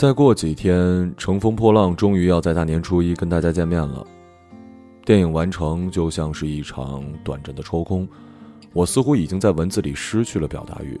[0.00, 4.02] 再过几天，乘风破浪终于要在大年初一跟大家见面了。
[5.04, 8.08] 电影完成就像是一场短暂的抽空，
[8.72, 10.98] 我似乎已经在文字里失去了表达欲，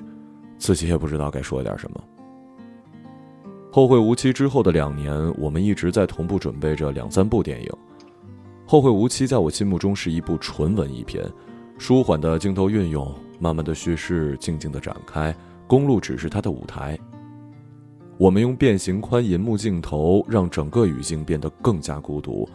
[0.58, 2.04] 自己也不知道该说点什么。
[3.72, 7.70] 后会无期之后的两年，我们一直在同步准备着两三部电影。
[8.66, 11.24] 后会无期在我心目中是一部纯文艺片，
[11.78, 15.34] 舒缓的镜头运用，慢慢的叙事，静静的展开，
[15.66, 16.98] 公路只是它的舞台。
[18.20, 22.46] 我们用变形宽银幕镜头让整个语境变得更加孤独，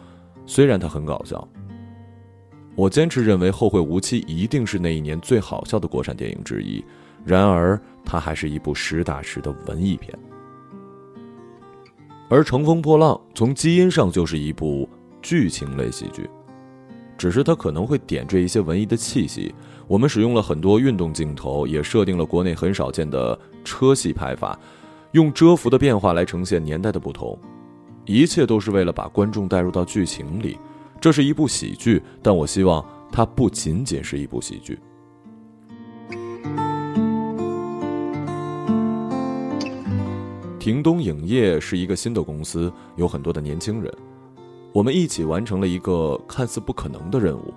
[0.46, 1.46] 虽然它很搞笑。
[2.76, 6.84] 我坚持认为《后会无期》一定是那一年最好笑的国产电影之一，
[7.24, 10.16] 然而它还是一部实打实的文艺片。
[12.28, 14.88] 而《乘风破浪》从基因上就是一部
[15.20, 16.30] 剧情类喜剧，
[17.18, 19.52] 只是它可能会点缀一些文艺的气息。
[19.88, 24.56] 我们使用了很多运动镜头，也设定了国内很少见的车戏拍法。
[25.16, 27.38] 用遮幅的变化来呈现年代的不同，
[28.04, 30.58] 一切都是为了把观众带入到剧情里。
[31.00, 34.78] 这是一部喜剧，但我希望它不仅仅是一部喜剧。
[40.58, 43.90] 庭东影业是一个新的公司，有很多的年轻人，
[44.70, 47.54] 我们一起完成了一个看似不可能的任务。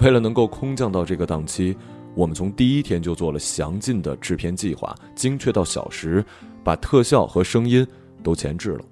[0.00, 1.76] 为了能够空降到这个档期。
[2.14, 6.24] 我们从第一天就做了详尽的制片计划，精确到小时，
[6.62, 7.86] 把特效和声音
[8.22, 8.84] 都前置了。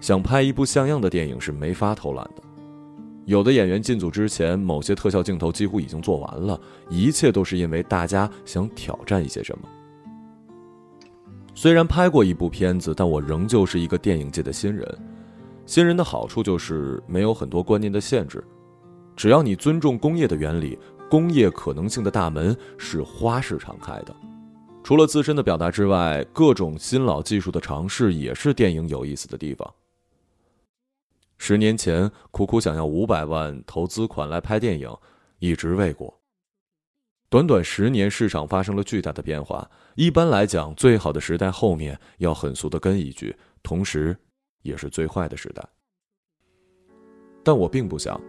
[0.00, 2.42] 想拍一部像样的电影是没法偷懒的。
[3.26, 9.68] 有的演员进组之前，某些特效镜头几乎已经做完了，一切都是因为大家想挑战一些什么。
[11.54, 14.86] 虽然拍过一部片子，但我仍旧是一个电影界的新人。
[15.64, 18.44] 新人的好处就是没有很多观念的限制，
[19.16, 20.78] 只要你尊重工业的原理。
[21.14, 24.12] 工业可能性的大门是花式敞开的，
[24.82, 29.74] 除了自身的表达之外，各种新老技术的尝试也是电影有意思的地方。
[31.38, 34.92] 十年前，苦苦想要五百万投资款来拍电影，
[35.38, 36.12] 一直未果。
[37.28, 39.70] 短短十年，市场发生了巨大的变化。
[39.94, 44.16] 一般来讲，最好的时代后面要很俗的跟一句，同时，
[44.62, 45.64] 也是最坏的时代。
[47.44, 48.20] 但我并不想。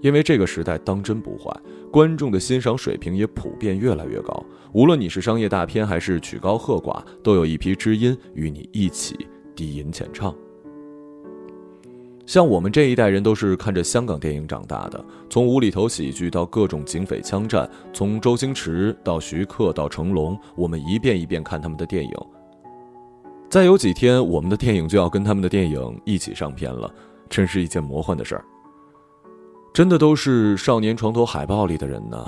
[0.00, 1.54] 因为这个时代当真不坏，
[1.90, 4.44] 观众的欣赏水平也普遍越来越高。
[4.72, 10.34] 无论你是商业大片还是曲高和寡，都有一批知音与你一起低吟浅唱。
[12.24, 22.12] 像我们这一代人都是看着香港电影长大的，从无厘头喜剧到各种警匪枪战，从周星驰到徐克到成龙，我们一遍一遍看他们的电影。
[23.48, 26.88] 再有几天，我们的电影就要跟他们的电影一起上片了，
[27.28, 28.44] 真是一件魔幻的事儿。
[29.72, 32.26] 真的都是少年床头海报里的人呢，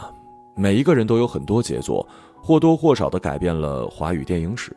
[0.54, 2.06] 每一个人都有很多杰作，
[2.40, 4.74] 或多或少的改变了华语电影史。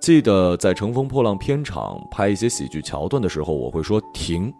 [0.00, 4.52] 记得在《乘风破浪》片场拍一些喜剧桥段的时候，我会说停，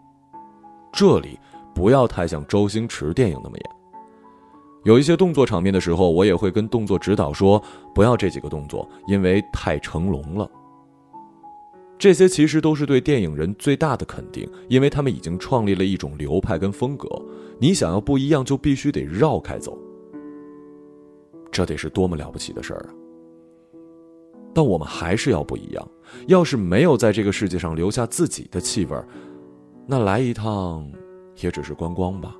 [0.93, 1.37] 这里
[1.75, 3.69] 不要太像周星驰电影那么演。
[4.85, 7.61] 有一些动作场面的时候，我也会跟动作指导说
[7.93, 10.49] 不要这几个动作，因为太成龙了。
[11.99, 17.09] 这些其实都是对电影人最大的肯定，因为他们已经创立了一种流派跟风格。
[17.59, 19.77] 你想要不一样，就必须得绕开走。
[21.51, 22.89] 这得是多么了不起的事儿啊！
[24.53, 25.85] 但我们还是要不一样。
[26.27, 28.97] 要是没有在这个世界上留下自己的气味
[29.85, 30.89] 那来一趟，
[31.41, 32.33] 也只是观光吧。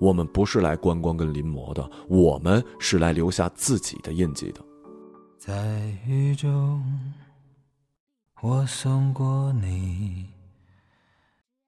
[0.00, 4.60] 我们不是来观光跟临摹的，我们是来留下自己的印记的。
[5.38, 6.82] 在雨中。
[8.42, 10.24] 我送过你，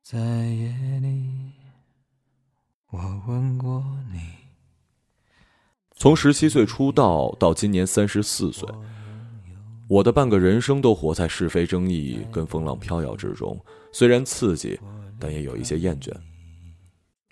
[0.03, 0.72] 在夜
[1.03, 1.53] 里，
[2.91, 4.21] 我吻过你。
[5.94, 8.66] 从十七岁出道到今年三十四岁，
[9.87, 13.62] 我的半个人生都活在是非争议跟风浪飘摇之中。
[13.93, 14.81] 虽然刺激，
[15.20, 16.11] 但也有一些厌倦。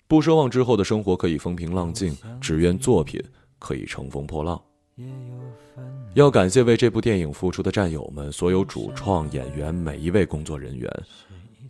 [0.07, 3.19] 不奢望之后的生活可以风平浪静，只愿作品
[3.57, 4.61] 可以乘风破浪。
[6.13, 10.91] 要感谢为这部电影付出的战友们，所有主创、演员，每一位工作人员。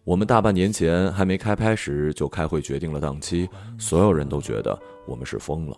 [0.04, 3.48] 我们大半年前还没开拍时就开会决定了档期，
[3.78, 5.78] 所有人都觉得我们是疯了。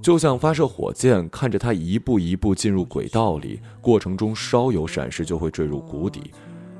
[0.00, 6.30] 就像发射火箭，看着它一步一步进入轨道里，过程中稍有闪失就会坠入谷底，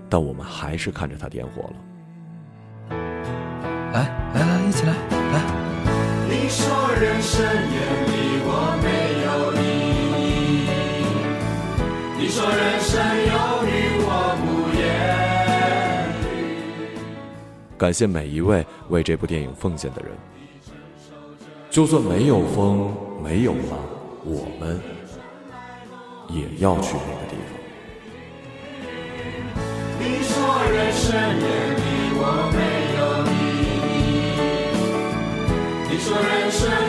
[0.09, 1.75] 但我们还是看着它点火了。
[3.93, 5.43] 来来来，一起来来。
[6.29, 6.65] 你说
[7.01, 7.84] 人生眼
[12.45, 13.33] 说人生有
[13.65, 13.71] 你
[14.05, 14.09] 我
[14.45, 14.45] 不
[14.79, 14.85] 言
[17.79, 20.11] 感谢每一位为这部电影奉献的人。
[21.71, 23.79] 就算没有风，没有浪，
[24.25, 24.79] 我们
[26.29, 27.57] 也要去那个地方。
[29.99, 30.37] 你说
[30.71, 31.47] 人生也
[31.81, 31.83] 离
[32.21, 32.59] 我没
[32.99, 33.03] 有
[33.33, 33.35] 意
[35.89, 36.84] 义，你说人生。